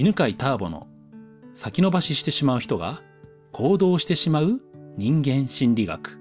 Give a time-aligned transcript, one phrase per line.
[0.00, 0.86] 犬飼ターボの
[1.52, 3.02] 先延ばししてしまう人が
[3.50, 4.60] 行動してしまう
[4.96, 6.20] 人間心理学。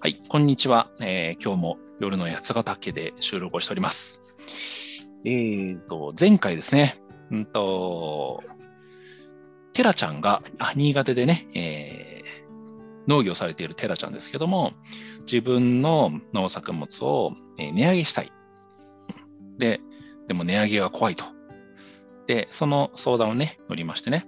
[0.00, 0.90] はい、こんにちは。
[1.02, 4.22] えー、今日も夜の八ヶ岳で収録をしております。
[5.26, 6.96] えーと、前回ですね、
[7.30, 8.42] うんと、
[9.74, 14.72] テラちゃんが、あ、新潟でね、えー、農業されているテラちゃんですけども、
[15.26, 18.32] 自分の農作物を値上げしたい。
[19.58, 19.82] で、
[20.28, 21.24] でも値上げが怖いと。
[22.26, 24.26] で、その相談をね、乗りましてね。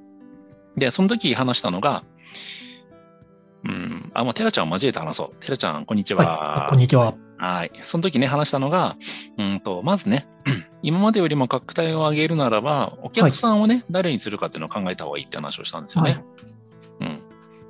[0.76, 2.04] で、その時話したのが、
[3.64, 5.40] うん、あ、もうテラちゃんを交えて話そう。
[5.40, 6.24] テラちゃん、こんにちは。
[6.24, 7.14] はい、こんにちは。
[7.38, 7.72] はい。
[7.82, 8.96] その時ね、話したのが、
[9.38, 10.28] うんと、まずね、
[10.82, 16.10] 今までよりも価格帯を上げるならば、お客さんをね、はい、誰にするかっていうのを考えた方がいいって話をしたんですよね。
[16.10, 16.24] はい、うん。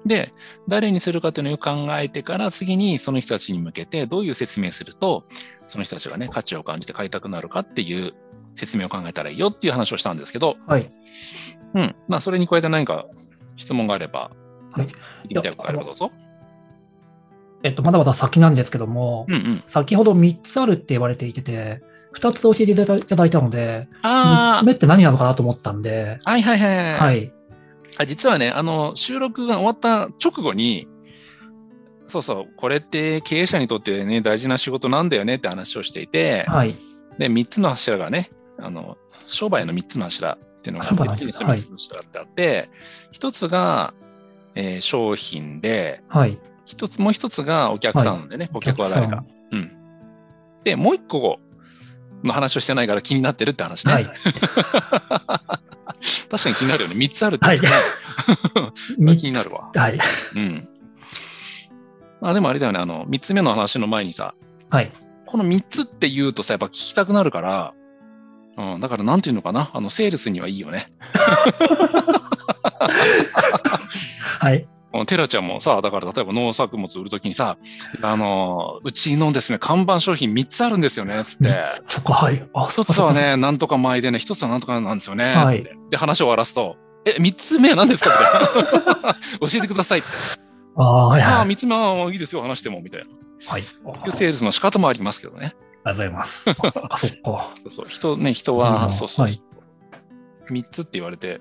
[0.07, 0.33] で、
[0.69, 5.25] 誰にするかっていうのをよく考えてから、次にその人たちに向けてどういう説明すると、
[5.65, 8.15] その人たちがね、価値を感じて買いたくなるかっていう
[8.55, 10.91] 説明を考えたらいいよっていう話をしたんですけど、はい。
[11.75, 11.95] うん。
[12.09, 13.07] まあ、それに加えて何か
[13.57, 14.31] 質問があれば、
[14.73, 14.87] はい。
[15.29, 16.11] 言いたいことあればどうぞ。
[17.63, 21.83] えっと、まだまだ先なんですけども、うんうん、先ほど3つあるって言われていてて、
[22.15, 26.19] 2つ教えていただいたので、3つ目って何なのかなと思ったんで。
[26.25, 26.95] はいはいはい。
[26.95, 27.33] はい、
[27.99, 30.87] あ実はね、あの、収録が終わった直後に、
[32.07, 36.75] そうそう、これって経営者にとってね、大事な仕事なんだよねって話をしていて、はい、
[37.19, 38.97] で、3つの柱がね、あの、
[39.29, 42.69] 商売の3つの柱っていうのが、3つの柱ってあって、はい、
[43.13, 43.95] 1つが、
[44.55, 49.25] えー、商品で、はい、一つ、もう一つがお客さんでね、はい、お客は誰か。
[49.53, 49.73] うん。
[50.63, 51.41] で、もう一個
[52.23, 53.93] の話をしてないから気になってるって話ね。
[53.93, 54.07] はい、
[56.31, 56.95] 確かに気になるよね。
[56.95, 57.49] 三つあるって、ね。
[57.49, 57.61] はい、
[59.17, 59.71] 気になるわ。
[59.75, 59.99] はい。
[60.35, 60.69] うん。
[62.21, 64.35] まあでもあれだよね、あの、三つ目の話の前にさ、
[64.71, 64.91] はい。
[65.27, 67.75] この三つって言うとさ、やっぱ聞きたくなるから、
[68.57, 70.93] うん、だからなんていうのかな、あの、セールスにはいいよね。
[74.39, 74.67] はい。
[75.05, 77.59] テラちゃんもさ、だから例えば農作物売るときにさ、
[78.01, 81.65] あの、うちのですね、看板商品3つあるんですよね、つって。
[81.89, 82.43] そこ、はい。
[82.55, 85.35] 1つはね、なんとか前でね、1つはなんとかなんですよね。
[85.35, 85.69] はい。
[85.91, 88.11] で、話を終わらすと、え、3つ目は何ですか？
[88.11, 89.15] みたいな。
[89.49, 90.09] 教えてくださいって。
[90.77, 91.33] ああ、はい、はい。
[91.35, 93.07] ああ、3つ目はいいですよ、話しても、みたいな。
[93.47, 93.61] はい。
[93.61, 95.55] いうセールスの仕方もありますけどね。
[95.85, 96.51] ありがとうございます。
[96.91, 97.51] あ、そっか。
[97.63, 97.87] そうそう。
[97.89, 99.27] 人ね、人は、そうそう。
[99.27, 99.41] はい、
[100.51, 101.41] 3つって言われて、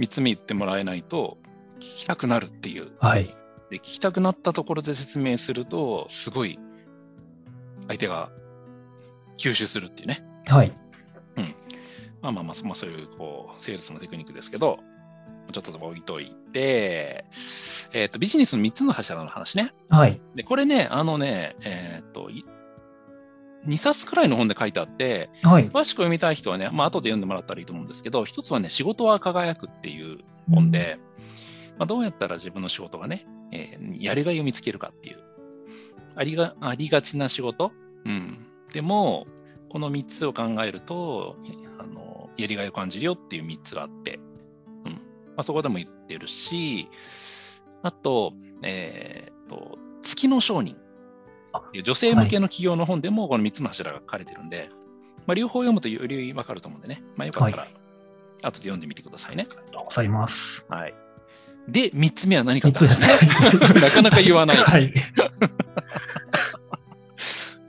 [0.00, 1.51] 3つ目言ってもらえないと、聞
[1.82, 2.92] きたくなるっていう。
[3.00, 3.26] はい。
[3.70, 6.58] で聞きたくなったところで説明すると、すごい
[7.88, 8.30] 相手が
[9.38, 10.24] 吸収するっていうね。
[10.46, 10.72] はい。
[11.36, 11.44] うん。
[12.20, 14.78] まあまあまあ、まあ、そういうこうセールスのテクニックですけど、
[15.52, 17.24] ちょっと置いといて、
[17.92, 19.72] えっ、ー、と、ビジネスの3つの柱の話ね。
[19.88, 20.20] はい。
[20.34, 22.30] で、これね、あのね、えっ、ー、と、
[23.66, 30.18] 2冊くらいの本で書いてあって、はい、詳しく読みたい人はね、まあ後で読んでもらったらいいと思うんですけど、一つはね、仕事は輝くっていう
[30.50, 31.22] 本で、うん、
[31.78, 35.18] まあ、どうやったら自分の仕事がね、えー、やりがいを見つけるかっていう。
[36.14, 37.72] ありがありがちな仕事、
[38.04, 39.26] うん、でも、
[39.70, 41.36] この3つを考えると、
[41.78, 44.20] あのやりがいを感じるよっていう3つがあって、
[44.84, 44.98] うんま
[45.38, 46.88] あ、そこでも言ってるし、
[47.82, 50.76] あと、えー、と月の商人。
[51.84, 54.74] 女性向けの企業の本でもこの3つの柱が書かれてるんで、はい、ま
[55.32, 57.68] あ、両方読むとより分かると思うんでね、まあ、よかったら、
[58.42, 59.46] 後で読んでみてくださいね。
[59.50, 60.64] ありがとうございます。
[60.70, 60.94] はい。
[61.68, 63.08] で、三つ目は何かって話ね。
[63.80, 64.56] なかなか言わない。
[64.62, 64.92] はい。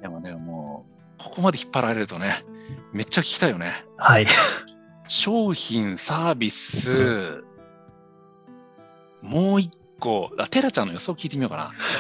[0.02, 0.86] でもね、も
[1.20, 2.44] う、ここまで引っ張られるとね、
[2.92, 3.86] めっちゃ聞きたいよね。
[3.98, 4.28] はい。
[5.08, 7.44] 商品、サービス、
[9.22, 11.58] もう一個、あ、テラちゃんの予想聞いてみようか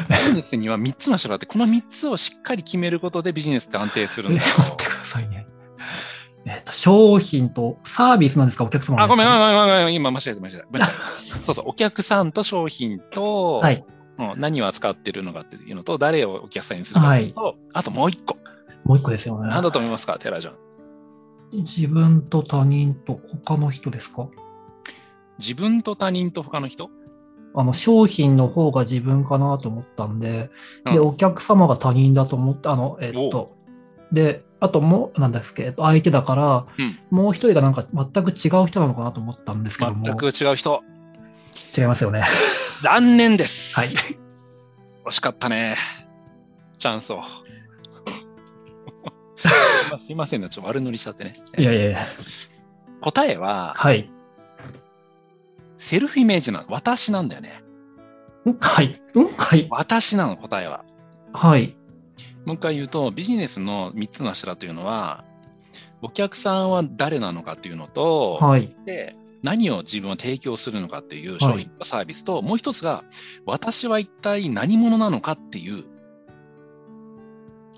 [0.09, 0.17] な。
[0.17, 4.47] ビジネスには3つの人があって、この3つをしっかり決めることでビジネスって安定するんだよ。
[4.57, 5.47] 待ってくださいね。
[6.45, 8.65] えっ、ー、と、商品とサービスなんですか？
[8.65, 10.87] お客様あ、ごめん、ごめん、ごめん、今、間違えた、間違えた。
[11.11, 13.85] そうそう、お客さんと商品と、はい、
[14.19, 17.33] うん、何を扱ってるのかっていうのと、誰をお客さんにするかと、はい、
[17.73, 18.37] あともう一個。
[18.83, 19.47] もう一個ですよね。
[19.49, 20.55] 何だと思いますか、テラジョン。
[21.53, 24.27] 自分と他人と他の人ですか？
[25.39, 26.89] 自分と他人と他の人？
[27.55, 30.49] あの商品の方が自分かなと思ったんで、
[30.85, 33.55] うん、で、お客様が他人だと思って、あの、えっと、
[34.11, 40.05] で、あともう、なんですけど、相手だから、うん、もう一人がなんか全く違う人なのかなと思ったんですけども。
[40.05, 40.81] 全く違う人。
[41.77, 42.23] 違いますよね。
[42.81, 43.77] 残念です。
[43.77, 43.89] はい。
[45.05, 45.75] 惜しかったね。
[46.77, 47.21] チャンスを。
[49.99, 51.33] すいませんね、ちょっと悪乗りしちゃってね。
[51.57, 51.99] いやいやいや。
[53.01, 54.09] 答えは、はい。
[55.75, 56.67] セルフイメージなの。
[56.69, 57.61] 私なんだよね。
[58.45, 59.01] んはい。
[59.13, 59.67] んはい。
[59.69, 60.85] 私なの、答えは。
[61.33, 61.75] はい。
[62.45, 65.23] もう一回言うと、ビジネスの3つの柱というのは、
[66.03, 73.05] お客さんは誰なのかっていうのと、はい、で何を自分は提供するのかっていう商品かサービスと、はい、もう一つが
[73.45, 75.85] 私は一体何者なのかっていう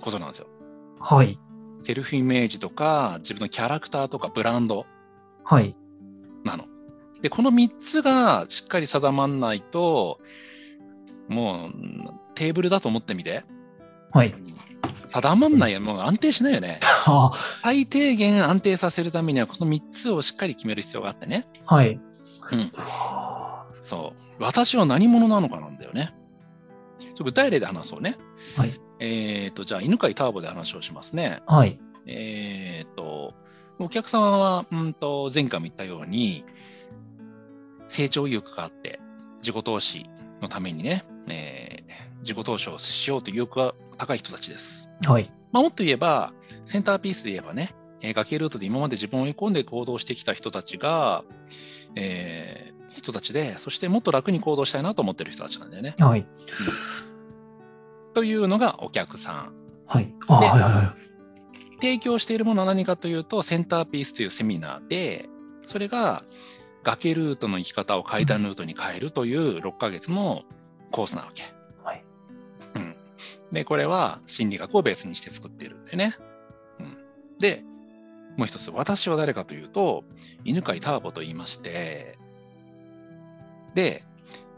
[0.01, 0.47] ことなんですよ。
[0.99, 1.39] はい。
[1.83, 4.87] セルフイメージとか自分のキャラクターとかブランド
[5.43, 6.63] なの。
[6.63, 6.69] は
[7.19, 10.19] い、でこの3つがしっかり定まんないと
[11.27, 11.71] もう
[12.33, 13.43] テーブルだと思ってみて。
[14.11, 14.33] はい。
[15.07, 16.79] 定まんないよ、もう安定しないよね。
[17.63, 21.47] 最低限安定させるためには、この3つをしっかり決める必要があってね。
[21.65, 21.99] はい。
[22.51, 22.71] うん。
[23.81, 24.43] そう。
[24.43, 26.13] 私は何者なのかなんだよね。
[27.23, 28.17] 具体例で話そうね。
[28.57, 28.69] はい。
[28.99, 31.41] えっ、と、じゃあ、犬飼ターボで話をしますね。
[31.45, 31.79] はい。
[32.07, 33.33] えっ、と、
[33.79, 36.45] お客様は、うんと、前回も言ったように、
[37.87, 38.99] 成長意欲があって、
[39.41, 40.09] 自己投資
[40.41, 44.89] のためにね、えー、自己投資をしようという意欲が高い人たちです。
[45.05, 45.31] はい。
[45.51, 46.33] まあ、もっと言えば、
[46.65, 51.23] センターピースで言えばね、えー、崖ルートで今まで自分を追い込んで行動してきた人たちが、
[51.95, 55.95] えー、人たちで、そしてもっと楽に行動したいなと思ってる人たちなんだよね。
[55.99, 56.19] はい。
[56.19, 59.53] うん、というのがお客さん。
[59.87, 60.13] はい。
[60.27, 61.05] あはいはいはい。
[61.75, 65.29] 提供しているものは何かというと、センターピースというセミナーで、
[65.61, 66.23] それが
[66.83, 70.43] 崖ルートの生き方を階段ルートに変えるという6ヶ月の
[70.91, 71.54] コースなわけ。
[73.51, 76.15] で、これは心理学をベースにして作ってるんでね。
[76.79, 76.97] うん。
[77.39, 77.63] で、
[78.37, 80.03] もう一つ、私は誰かというと、
[80.43, 82.17] 犬飼ターボと言いまして、
[83.73, 84.03] で、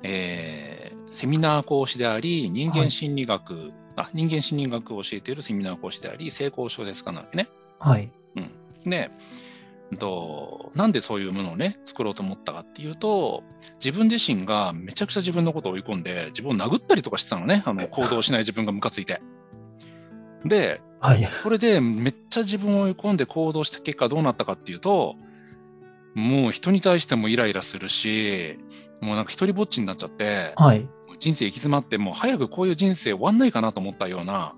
[0.04, 7.50] えー、セミナー講師であり、人間心理学、はい、あ人間心理学を教えているセミナー講師であり、成功症ですかなわけね。
[7.80, 8.12] はい。
[8.36, 8.90] うん。
[8.90, 9.12] で、
[9.96, 13.44] となんでそういうものをね作ろうと思ったかっていうと
[13.84, 19.22] 自分自身がめちゃくちゃ自分のことを追い込んで自分を殴ったりとかしてたのねあの 行動しない自分がムカついて。
[20.44, 25.16] で、はい、これでめっちゃ自分を追い込んで行動した結果どうなったかっていうと
[26.14, 28.60] もう人に対してもイライラするし
[29.02, 30.88] もうなんか一人ぼっちになっちゃって、はい、
[31.20, 34.54] 人生行き詰まってもう早くこういう人生終わんないかなと思ったような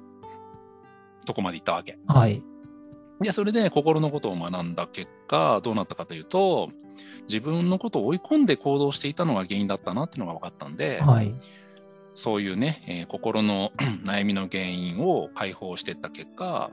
[1.26, 1.98] とこまで行ったわけ。
[2.08, 2.44] はい
[3.22, 6.70] で、それで心のことを学んだ結果、どうなったかというと、
[7.28, 11.34] 自分のことを追い込んで行動していたのが原因だったなっていうのが分かったんで、はい、
[12.14, 13.72] そういうね、えー、心の
[14.06, 16.72] 悩みの原因を解放していった結果、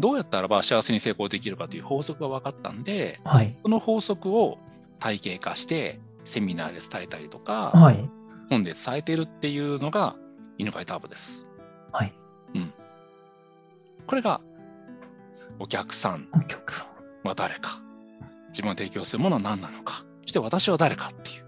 [0.00, 4.58] どうやったらば幸せに成功できるかという法則が分かったんで、はい、その法則を
[4.98, 8.10] 体系化してセミナーで伝えたりとか、はい、
[8.50, 10.16] 本で伝えてるっていうのが
[10.58, 11.46] 犬飼ターボです。
[11.92, 12.12] はい。
[12.54, 12.72] うん。
[14.06, 14.40] これが
[15.58, 16.28] お客さん。
[17.28, 17.80] は誰か、
[18.50, 21.44] 自分が提供するものは何なのか、そして私は誰かっていう。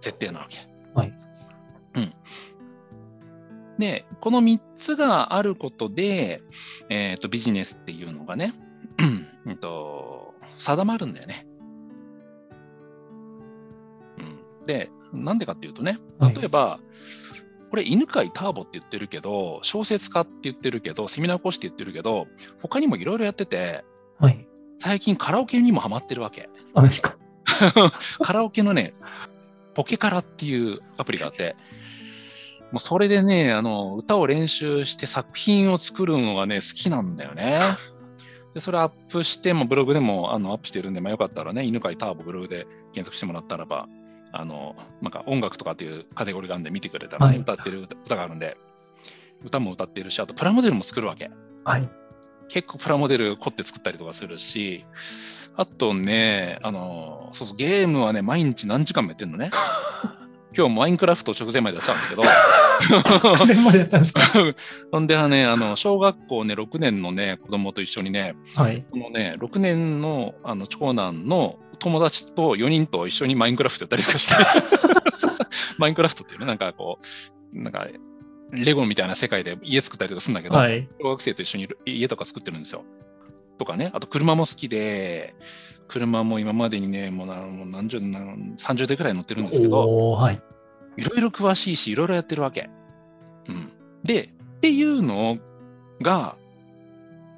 [0.00, 0.58] 設定なわけ。
[0.94, 1.14] はい。
[1.94, 2.12] うん。
[3.78, 6.40] で、この3つがあることで、
[6.88, 8.54] えっ、ー、と、ビジネスっていうのがね、
[9.46, 11.46] うん、と定まるんだよね。
[14.18, 17.45] うん、で、なんでかっていうとね、例えば、はい
[17.76, 22.26] これ犬飼ターボって言ってるけど小説家って言ってるけどセミナー講師って言ってるけど
[22.62, 23.84] 他にもいろいろやってて、
[24.18, 26.48] はい、最近カラオケにもハマってるわけ。
[28.24, 28.94] カラオケのね
[29.74, 31.54] ポケカラっていうアプリがあって
[32.72, 37.60] もうそれでねあの歌を練習して作品を作るのがね好きなんだよね。
[38.54, 43.86] でそれアップしてもブログでもあのアップしてるんで、まあ、よかったらね犬飼ターボブログで検索してもらったらば
[44.32, 48.56] あの、なんか音楽とかっていうカテゴリーがあるんで見てくれたらね、はい、歌ってる歌があるんで、
[49.44, 51.30] 歌も歌ってるし、あとプラモデルも作るわけ。
[51.64, 51.88] はい。
[52.48, 54.84] 結構プラモデル凝って作ったりとかするし、
[55.56, 59.50] あとね、あの、そうそう、ゲームはね、毎日何時間もやってんのね。
[60.56, 62.22] 今日もマインクラフト直前までやったんですけど。
[64.90, 74.34] ほんではね、あの、小学校ね、6年のね、子供と一緒にね、はい、このね、6年のあの長男の友達と4人と一緒にマインクラフトやったりとかして
[75.78, 76.98] マインクラフトっていうね、なんかこ
[77.52, 77.86] う、なんか、
[78.52, 82.84] レゴみたいな世界で家作ったりとかするんだけど、はい、小学生と一緒に家とか作ってるんですよ。
[83.58, 85.34] とかね、あと車も好きで、
[85.88, 87.26] 車も今までにね、もう
[87.66, 90.42] 何十、何30台くらい乗ってるんですけど、はい、
[90.96, 92.70] いろいろ詳しいし、いろいろやってるわけ。
[93.48, 93.70] うん。
[94.04, 95.38] で、っていうの
[96.00, 96.36] が、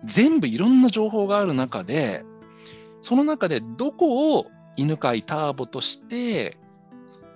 [0.04, 2.25] 全部いろんな情報がある中で、
[3.00, 6.57] その中でどこを犬飼ターボとして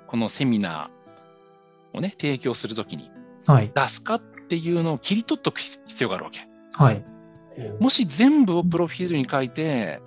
[0.07, 3.11] このセミナーをね提供するときに
[3.75, 6.47] 出すかっていうのを切り取っておく必要があるわけ。
[6.73, 7.05] はい、
[7.81, 10.01] もし全部をプロフィールに書いて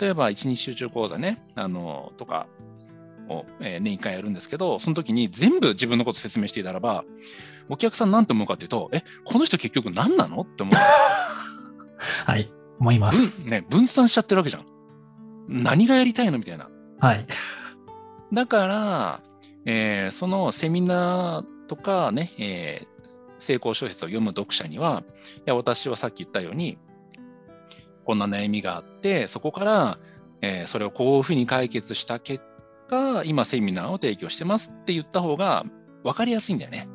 [0.00, 2.46] 例えば一日集中講座ねあのとか
[3.28, 7.04] を、えー、年1回やるんですけどその時に全部自分のこと説明していたらば
[7.68, 10.42] お客さん何て思うかっていうとえこの人結局何なの？
[10.42, 10.74] って思う。
[12.26, 12.50] はい
[12.80, 13.46] 思います。
[13.46, 14.73] ね、分散しちゃってるわけじゃん。
[15.48, 16.38] 何がやりたいの？
[16.38, 16.68] みたいな。
[17.00, 17.26] はい。
[18.32, 19.22] だから、
[19.66, 22.86] えー、そのセミナーとかね、えー、
[23.38, 25.04] 成功小説を読む読者には、
[25.38, 26.78] いや、私はさっき言ったように、
[28.04, 29.98] こんな悩みがあって、そこから、
[30.42, 32.44] えー、それをこういうふうに解決した結
[32.88, 35.64] 果、今セミナーを提供してますって言った方が
[36.02, 36.88] 分かりやすいんだよね。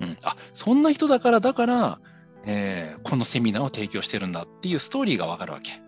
[0.00, 0.18] うん。
[0.24, 2.00] あ、そんな人だから、だから、
[2.44, 5.80] えー、このセミナーを提供してるんだっていうストーリーが分かるわけ。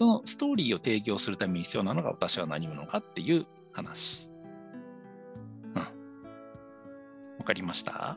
[0.00, 4.26] そのストーリーを提供するために必要なのが私は何者かっていう話。
[5.74, 5.82] うん。
[5.82, 8.16] わかりました？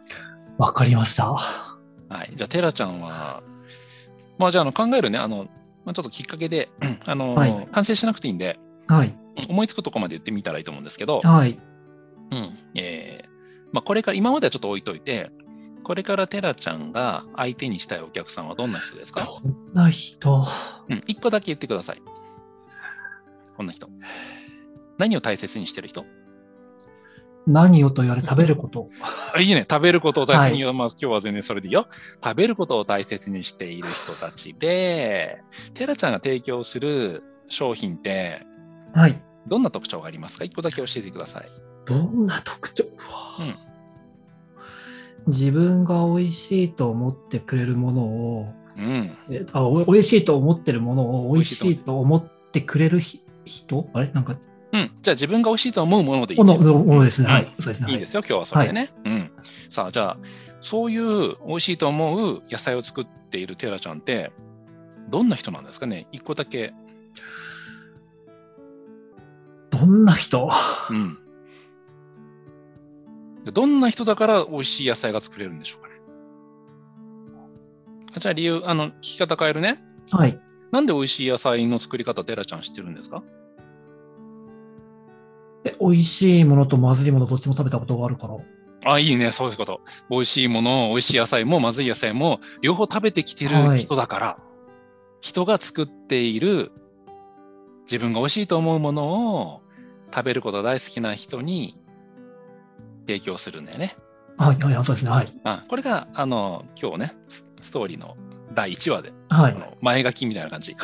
[0.57, 1.33] わかりました。
[1.33, 1.73] は
[2.23, 2.31] い。
[2.37, 3.43] じゃあ、テラちゃんは、
[4.37, 5.49] まあじゃあの考えるね、あの、
[5.83, 6.69] まあ、ちょっときっかけで、
[7.05, 9.13] あの、はい、完成しなくていいんで、はい、
[9.49, 11.59] 思いつくとこまで言ってみたらいいと思うんですけど、はい。
[12.31, 12.57] うん。
[12.75, 13.29] えー、
[13.73, 15.31] まあこれから、今まではちょっと置いといて、
[15.83, 19.25] これからテラちゃんが相手にしたいお客さんはどんな人ですか？
[19.43, 20.47] どんな人？
[20.89, 22.01] うん、一個だけ言ってください。
[23.57, 23.89] こんな人。
[24.97, 26.05] 何を大切にしてる人？
[27.45, 28.89] 何をと言われ食べること？
[29.39, 29.65] いいね。
[29.69, 31.87] 食べることを大切に、はい、まあ今日は全然それでいいよ。
[32.23, 35.41] 食べることを大切にしている人たちで、
[35.73, 38.45] テラちゃんが提供する商品って、
[38.93, 39.21] はい。
[39.45, 40.45] どんな特徴がありますか？
[40.45, 41.45] 一個だけ教えてください。
[41.85, 42.85] どんな特徴？
[43.39, 43.57] うん。
[45.27, 53.89] 自分が美味しいと思ってくれるものを、うん、えあお美味しいと思ってるものを美味しいと思ってくれる人？
[53.93, 54.11] あれ？
[54.13, 54.35] なんか
[54.71, 56.79] うん、じゃあ自分が美味しいと思うものでいいですよ。
[56.79, 57.27] ものですね。
[57.27, 57.53] はい。
[57.59, 57.91] そうですね。
[57.91, 58.89] いいですよ、今日はそれでね。
[59.05, 59.31] はい、うん。
[59.69, 60.17] さあ、じゃあ、
[60.61, 64.31] そういう美味しいと思う野菜を作っているテラちゃんって、
[65.09, 66.07] どんな人なんですかね？
[66.11, 66.73] 一個だけ。
[69.69, 70.49] どんな人？
[70.89, 71.19] うん。
[73.51, 75.93] どんな人だから美味しい野菜が作れるんでしょうかね。
[78.17, 79.83] じゃあ理由、あの、聞き方変えるね。
[80.11, 80.39] はい。
[80.71, 83.23] なんで美味しい野菜の作り方、テラちゃん知ってるんですか？
[85.65, 88.37] え、美味しいものとまずいものどっちも食べたことがあるから。
[88.85, 89.81] あ、いいね、そういうこと。
[90.09, 94.43] 美味しいもの、美味しい野菜もまずい野菜も両方食べてきてる人だから、はい、
[95.21, 96.71] 人が作っている
[97.85, 99.61] 自分が美味しいと思うものを
[100.13, 101.77] 食べることが大好きな人に
[103.07, 103.95] 提供するんだよね。
[104.37, 105.11] はい、はい、そうですね。
[105.11, 105.27] はい。
[105.43, 108.17] あこれが、あの、今日ね、ストーリーの
[108.53, 110.75] 第1話で、はい、前書きみたいな感じ。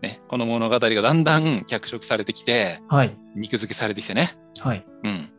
[0.00, 4.36] ね、この物語がだんだん脚色されてきて、はい、肉付けされてきてね。
[4.60, 4.84] はい。
[5.04, 5.30] うん。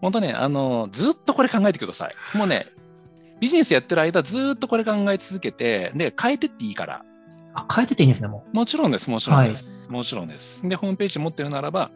[0.00, 2.36] 本当ね、あの、ずっとこれ考えてください。
[2.36, 2.66] もうね、
[3.40, 7.04] ビジネスやってる間、ずっとこれ考え続けて、で、変えてっていいから。
[7.54, 8.56] あ、変えてっていいんですね、もう。
[8.56, 9.88] もちろんです、もちろんです。
[9.88, 10.68] はい、もちろんです。
[10.68, 11.90] で、ホームページ持ってるならば、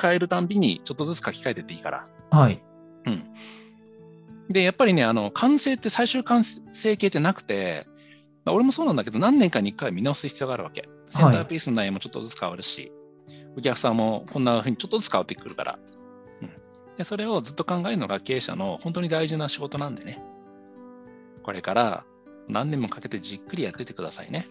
[0.00, 2.04] 変えるたんびにちょっとずつ書き換えてっていいから。
[2.30, 2.62] はい。
[3.06, 3.24] うん。
[4.48, 7.86] で、やっぱりね、あの、完成って最終完成形ってなくて、
[8.46, 10.88] 俺もそうなんだけど、何年かに1回見直す必要があるわけ。
[11.08, 12.92] センターピースの内容もちょっとずつ変わるし、
[13.28, 15.78] はい、お客さんもこんな風にちょっとずつ変わってくるから、
[16.42, 16.50] うん、
[16.98, 17.04] で。
[17.04, 20.22] それをずっと考えるのが経営者の本当に大事な仕事なんでね。
[21.42, 22.04] これから
[22.48, 24.48] 何年もかけてじっくりやっててくださいね。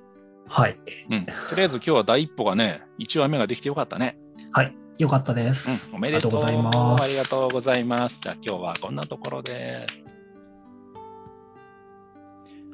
[0.47, 0.79] はい。
[1.09, 1.25] うん。
[1.25, 4.17] とりあえず今日は第一歩がね、1話目ができてよかったね。
[4.51, 4.75] はい。
[4.99, 5.91] よかったです。
[5.91, 7.03] うん、おめでとうございます。
[7.03, 8.19] ありがとうございます。
[8.21, 9.87] じゃあ今日はこんなところで。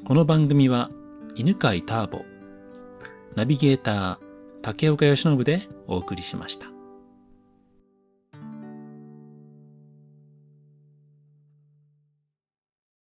[0.06, 0.90] この番組は
[1.36, 2.26] 犬飼ターボ、
[3.36, 4.18] ナビゲーター
[4.62, 6.79] 竹岡由伸でお送りしました。